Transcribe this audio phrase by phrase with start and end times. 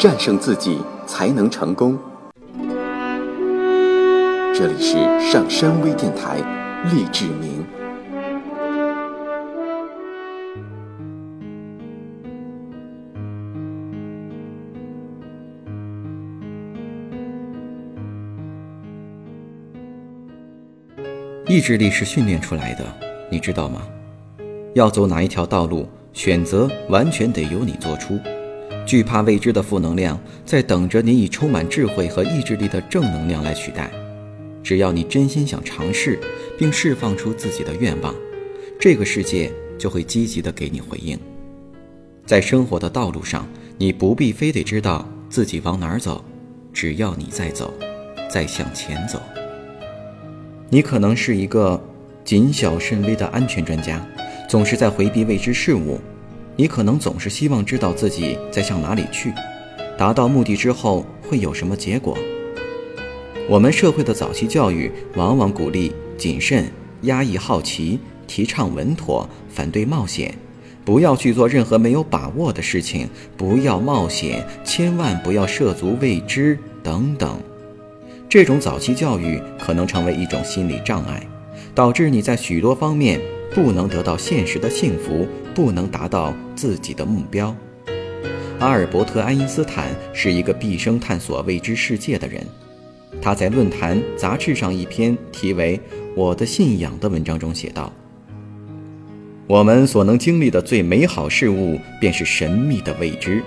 [0.00, 1.98] 战胜自己才能成功。
[4.54, 6.38] 这里是上山微电台，
[6.90, 7.62] 励志明。
[21.46, 22.86] 意志力是训练出来的，
[23.30, 23.82] 你知道吗？
[24.72, 28.18] 要走哪一条道路，选择完全得由你做出。
[28.90, 33.88] 惧怕未知的负能量，在等着你以充满智慧和意志力的正能量来取代。
[34.64, 36.18] 只要你真心想尝试，
[36.58, 38.12] 并释放出自己的愿望，
[38.80, 41.16] 这个世界就会积极的给你回应。
[42.26, 43.46] 在生活的道路上，
[43.78, 46.24] 你不必非得知道自己往哪儿走，
[46.72, 47.72] 只要你在走，
[48.28, 49.22] 在向前走。
[50.68, 51.80] 你可能是一个
[52.24, 54.04] 谨小慎微的安全专家，
[54.48, 56.00] 总是在回避未知事物。
[56.56, 59.32] 你可能总是希望知道自己在向哪里去，
[59.96, 62.16] 达到目的之后会有什么结果。
[63.48, 66.70] 我们社会的早期教育往往鼓励谨慎、
[67.02, 70.34] 压抑好奇、提倡稳妥、反对冒险，
[70.84, 77.40] 不要去做任何没有把握的事情，不要冒险，千万不要涉足未知等等。
[78.28, 81.26] 这种早期教育可能成为一种心理障碍，
[81.74, 83.20] 导致你在许多方面
[83.54, 87.54] 不能得到现实的幸福，不能达到自己的目标。
[88.58, 92.46] 阿尔伯特·爱因斯坦是一个毕生探索未知世界的人，
[93.20, 95.78] 他在论坛杂志上一篇题为
[96.14, 97.92] 《我的信仰》的文章中写道
[99.48, 103.42] ：“我们所能经历的最美好事物，便是神秘的未知，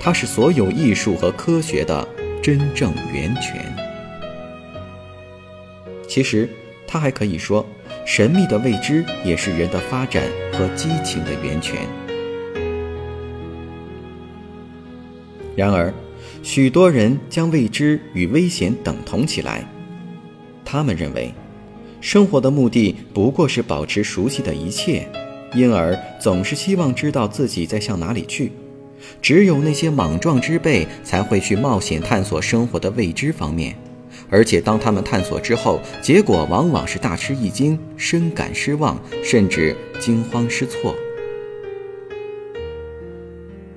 [0.00, 2.06] 它是所有艺术和科学的
[2.42, 3.64] 真正源泉。”
[6.08, 6.48] 其实，
[6.86, 7.64] 他还可以说，
[8.08, 11.78] 神秘的未知也是人的发展和激情的源泉。
[15.54, 15.92] 然而，
[16.42, 19.62] 许多人将未知与危险等同起来，
[20.64, 21.34] 他们认为，
[22.00, 25.06] 生活的目的不过是保持熟悉的一切，
[25.54, 28.52] 因而总是希望知道自己在向哪里去。
[29.20, 33.76] 只有那些莽撞之辈才会去冒险探索生活的未知方面。
[34.30, 40.94] 而且，当他们探索之后，结果往往是大吃一惊、深感失望，甚至惊慌失措。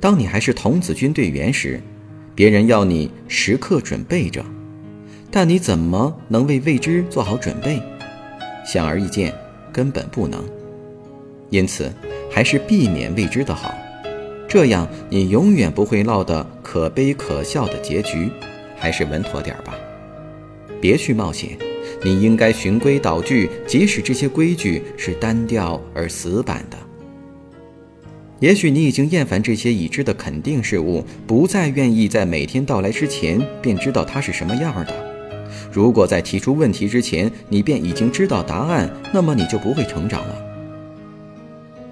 [0.00, 1.80] 当你还是童子军队员时，
[2.34, 4.44] 别人要你时刻准备着，
[5.30, 7.80] 但你怎么能为未知做好准备？
[8.66, 9.32] 显而易见，
[9.72, 10.44] 根本不能。
[11.50, 11.92] 因此，
[12.30, 13.72] 还是避免未知的好，
[14.48, 18.28] 这样你永远不会落得可悲可笑的结局。
[18.76, 19.78] 还是稳妥点儿吧。
[20.82, 21.56] 别去冒险，
[22.02, 26.76] 你应该循规蹈矩，即使这些规矩是单调而死板的。
[28.40, 34.92] 也许你已经厌烦这些已知的肯定事物，不再愿意在每天到来之前便知道它是什么样的。
[35.70, 40.51] 如果在提出问题之前，你便已经知道答案，那么你就不会成长了。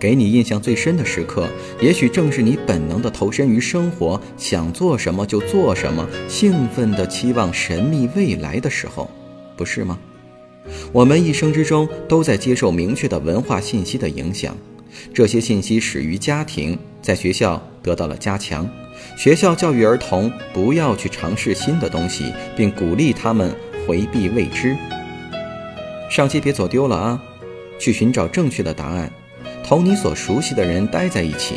[0.01, 1.47] 给你印象最深的时刻，
[1.79, 9.11] 也许正是你本能的投身于生活，想做什么就做什么，兴奋地期望神秘未来的时候，
[9.59, 9.99] 不是吗？
[10.91, 14.57] 我们一生之中都在接受明确的文化信息的影响，
[15.13, 18.67] 这些信息始于家庭，在学校得到了加强。
[19.17, 23.55] 学校教育儿童不要去尝试新的东西，并鼓励他们
[23.87, 24.75] 回避未知。
[26.09, 27.23] 上期别走丢了啊，
[27.79, 29.13] 去寻找正确的答案。
[29.71, 31.55] 同你所熟悉的人待在一起。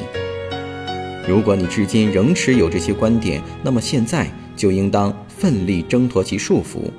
[1.27, 6.91] 如果你至今仍持有这些观点，那么现在就应当奋力挣脱其束缚。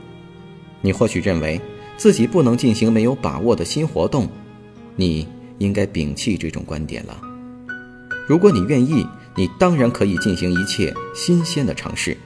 [0.80, 1.60] 你或许认为
[1.96, 4.28] 自己不能进行没有把握的新活动，
[4.96, 7.16] 你应该摒弃这种观点了。
[8.26, 12.16] 如果你愿意，你当然可以进行一切新鲜的尝试。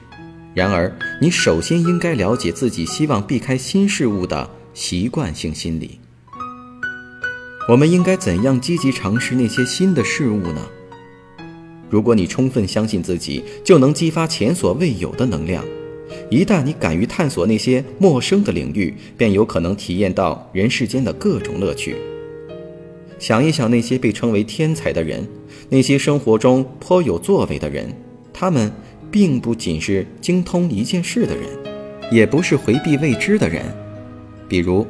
[0.55, 0.91] 然而，
[1.21, 5.99] 你首先应该了解自己希望避开新事物的习惯性心理。
[7.69, 10.67] 我们应该怎样积极尝试那些新的事物呢？
[11.87, 15.63] 如果你充分相信自己，就能激发前所未有的能量。
[16.31, 21.95] 一旦你敢于探索那些陌生的领域，便有可能体验到人世间的各种乐趣。
[23.19, 25.27] 想一想那些被称为天才的人，
[25.69, 27.93] 那些生活中颇有作为的人，
[28.33, 28.71] 他们
[29.11, 31.43] 并不仅是精通一件事的人，
[32.11, 33.63] 也不是回避未知的人。
[34.47, 34.87] 比如，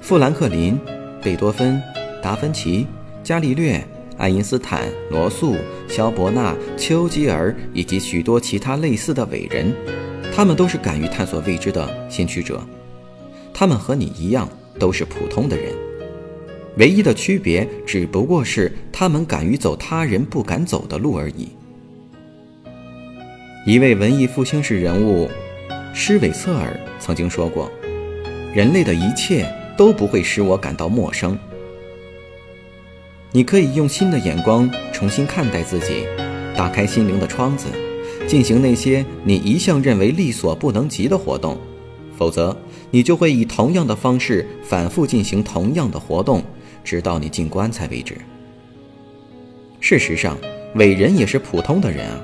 [0.00, 0.76] 富兰克林。
[1.22, 1.80] 贝多芬、
[2.20, 2.86] 达芬奇、
[3.22, 3.82] 伽利略、
[4.18, 5.56] 爱因斯坦、罗素、
[5.88, 9.72] 肖伯纳、丘吉尔以及许多其他类似的伟人，
[10.34, 12.60] 他们都是敢于探索未知的先驱者。
[13.54, 14.48] 他们和你一样
[14.78, 15.72] 都是普通的人，
[16.78, 21.48] 唯一的区别只不过是他们敢于走他人不敢走的路而已。
[23.64, 25.30] 一位文艺复兴式人物
[25.94, 27.70] 施韦策尔曾经说过
[28.52, 29.46] ：“人类的一切
[29.76, 31.38] 都不会使我感到陌生。”
[33.34, 36.06] 你可以用新的眼光重新看待自己，
[36.54, 37.68] 打开心灵的窗子，
[38.28, 41.58] 进行那些你一向认为力所不能及的活动。
[42.14, 42.54] 否则，
[42.90, 46.42] 你就会以同样的方式反复进行同样的活动，
[46.84, 48.18] 直到你进棺材为止。
[49.80, 50.36] 事实上，
[50.74, 52.22] 伟人也是普通的人啊，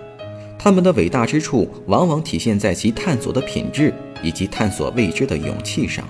[0.58, 3.92] 他们的伟大之处往往体现在其探索的品质
[4.22, 6.06] 以及探索未知的勇气上。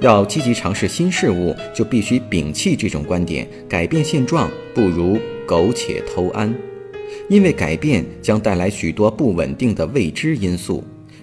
[0.00, 6.54] 要积极尝试新事物，就必须摒弃这种观点：改变现状不如苟且偷安，
[7.28, 10.82] 因为改变将带来许多不稳定的未知因素。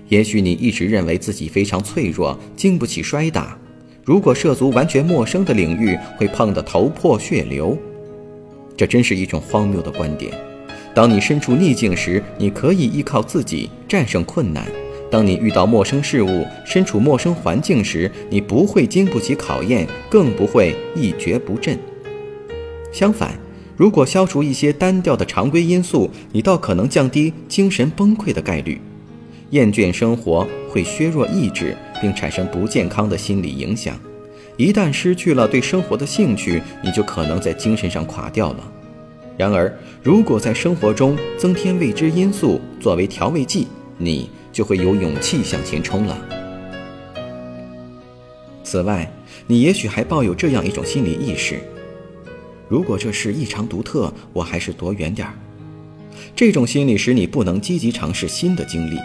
[0.10, 3.58] 也许你一直认为自己非常脆弱，经不起摔打。
[4.06, 7.78] 如果涉足完全陌生的领域，会碰得头破血流。
[8.78, 10.32] 这真是一种荒谬的观点。
[10.94, 14.64] 当你身处逆境时，你可以依靠自己战胜困难；
[15.10, 21.78] 当你遇到陌生事物、身处陌生环境时，你不会经不起考验，更不会一蹶不振。
[22.92, 23.40] 相反，
[23.76, 28.82] 如果消除一些单调的常规因素，你倒可能降低精神崩溃的概率。
[29.52, 33.98] 厌倦生活会削弱意志，并产生不健康的心理影响。
[34.58, 38.72] 一旦失去了对生活的兴趣，你就可能在精神上垮掉了。
[39.38, 39.72] 然而，
[40.04, 43.68] 如果在生活中增添未知因素作为调味剂，
[43.98, 46.18] 你就会有勇气向前冲了。
[48.64, 49.08] 此外，
[49.46, 51.60] 你也许还抱有这样一种心理意识：
[52.68, 55.36] 如果这事异常独特，我还是躲远点儿。
[56.36, 58.98] 这种心理使你不能积极尝试新的经历。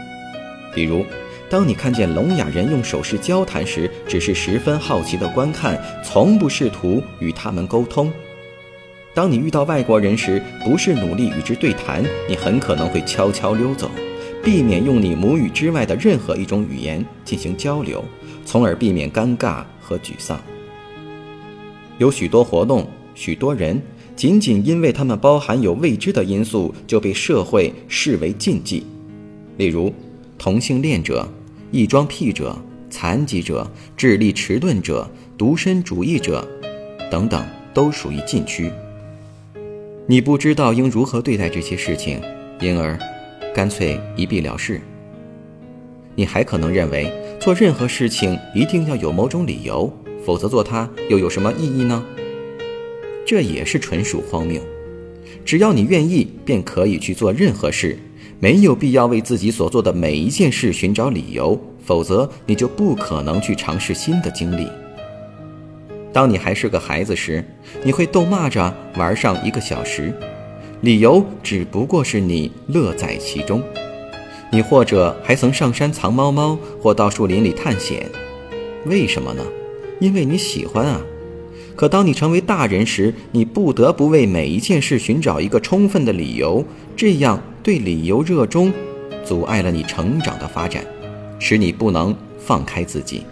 [0.74, 1.04] 比如，
[1.50, 8.10] 当你看见聋哑人用手势交谈时，只是十分好奇地观看，从不试图与他们沟通；
[9.12, 13.90] 当你遇到外国人时，不是努力与之对谈，你很可能会悄悄溜走，
[14.42, 18.04] 避免用你母语之外的任何一种语言进行交流，
[18.44, 20.40] 从而避免尴尬和沮丧。
[21.98, 23.80] 有许多活动，许多人，
[24.16, 28.84] 仅仅因为他们包含有未知的因素，就被社会视为禁忌，
[29.56, 29.92] 例如。
[30.38, 31.28] 同性恋者、
[31.70, 32.60] 异装癖者、
[32.90, 36.44] 残疾者、智力迟钝者、独身主义者，
[37.08, 38.68] 等等，都属于禁区。
[40.08, 42.20] 你不知道应如何对待这些事情，
[42.60, 42.98] 因而
[43.54, 44.80] 干脆一避了事。
[46.14, 49.92] 你还可能认为做任何事情一定要有某种理由，
[50.24, 52.04] 否则做它又有什么意义呢？
[53.26, 54.60] 这也是纯属荒谬。
[55.44, 57.98] 只要你愿意，便可以去做任何事。
[58.38, 64.66] 没有必要为自己所做的每一件事寻找理由，否则你就不可能去尝试新的经历。
[66.12, 67.44] 当你还是个孩子时，
[67.84, 70.12] 你会逗骂着玩上一个小时，
[70.82, 73.62] 理由只不过是你乐在其中。
[74.50, 78.04] 你或者还曾上山藏猫猫，或到树林里探险，
[78.84, 79.42] 为什么呢？
[80.00, 81.00] 因为你喜欢啊。
[81.76, 86.64] 可当你成为大人时，你不得不为每一件事寻找一个充分的理由，
[86.96, 87.40] 这样。
[87.62, 88.72] 对理由热衷，
[89.24, 90.84] 阻碍了你成长的发展，
[91.38, 93.22] 使你不能放开自己。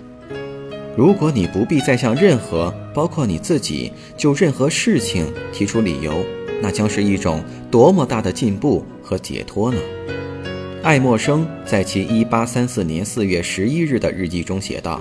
[0.96, 6.25] 如果你不必再向任何，包括你自己，就任何事情提出理由，
[6.62, 9.79] 那将是一种多么大的进步和解脱呢？
[10.82, 15.01] 爱默生在其1834年4月11日的日记中写道：“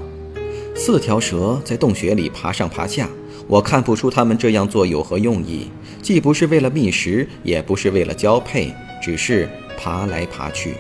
[0.76, 3.10] 四条蛇在洞穴里爬上爬下，
[3.48, 5.68] 我看不出它们这样做有何用意，
[6.02, 10.74] 既不是为了觅食，也不是为了交配。”只是爬来爬去。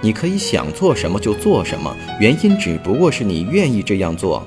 [0.00, 4.46] 你可以想做什么就做什么，原因只不过是你愿意这样做。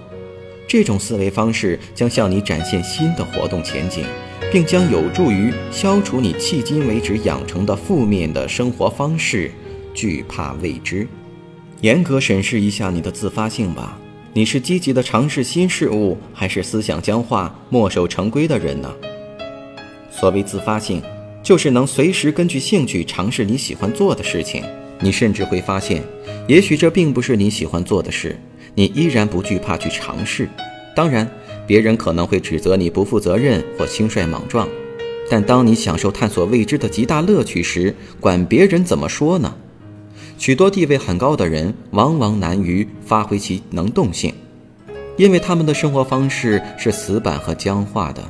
[0.65, 4.05] 这种思维方式将向你展现新的活动前景，
[4.51, 9.51] 并将有助于消除你迄今为止养成的负面的生活方式——
[9.93, 11.07] 惧怕未知。
[11.81, 13.97] 严格审视一下你的自发性吧。
[14.33, 18.93] 你是积极的尝试新事物，还是思想僵化、墨守成规的人呢？
[20.11, 21.01] 所谓自发性。
[21.41, 24.63] 就是能随时根据兴趣尝试你喜欢做的事情。
[24.99, 26.03] 你甚至会发现，
[26.47, 28.37] 也许这并不是你喜欢做的事，
[28.75, 30.47] 你依然不惧怕去尝试。
[30.93, 31.27] 当然，
[31.69, 34.67] 别人可能会指责你不负责任或轻率莽撞，
[35.29, 39.53] 但当你享受探索未知的极大乐趣时，管别人怎么说呢？
[40.39, 44.33] 许多地位很高的人往往难于发挥其能动性，
[45.15, 48.23] 因为他们的生活方式是死板和僵化的。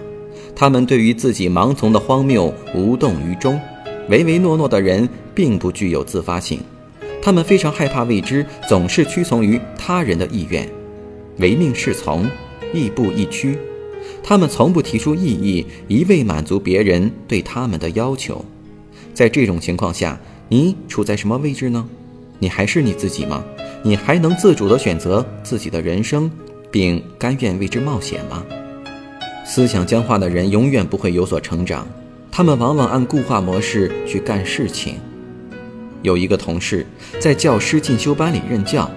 [0.53, 3.57] 他们对于自己盲从的荒谬无动于衷，
[4.09, 6.59] 唯唯诺诺的人并不具有自发性，
[7.21, 10.69] 他们非常害怕未知，总是屈从于他人的意愿，
[11.37, 12.29] 唯命是从，
[12.73, 13.57] 亦步亦趋。
[14.23, 18.43] 他们从不提出异议，一味满足别人对他们的要求。
[19.13, 21.87] 在这种情况下，你处在什么位置呢？
[22.39, 23.43] 你还是你自己吗？
[23.83, 26.29] 你还能自主地选择自己的人生，
[26.71, 28.43] 并甘愿为之冒险吗？
[29.45, 31.87] 思想僵化的人永远不会有所成长，
[32.31, 34.95] 他们往往按固化模式去干事情。
[36.01, 36.85] 有一个同事
[37.19, 38.89] 在教师进修班里任教，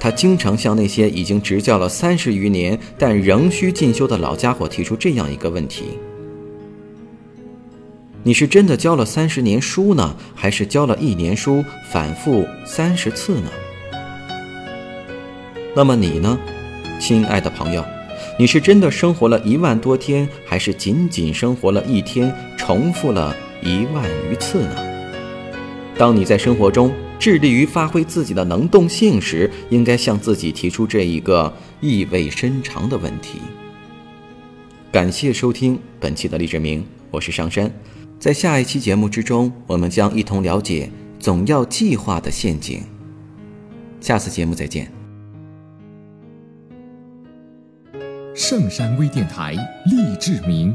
[0.00, 5.98] 他经常向那些已经执教了三十余年但仍需进修的老家伙提出这样一个问题。
[8.22, 13.50] 你是真的教了三十年书呢，还是教了一年书反复三十次呢？
[15.74, 16.38] 那么你呢，
[17.00, 17.84] 亲爱的朋友，
[18.38, 24.76] 你是真的生活了一万多天，还是仅仅生活了一天，重复了一万余次呢？
[25.96, 33.40] 当你在生活中致力于发挥自己的能动性时，应该向自己提出这一个意味深长的问题。
[34.92, 37.70] 感谢收听本期的励志明，我是上山。
[38.18, 42.82] 在下一期节目之中，我们将一同了解总要计划的陷阱。
[44.00, 44.90] 下次节目再见。
[48.34, 49.54] 圣山微电台
[49.86, 50.74] 励志明，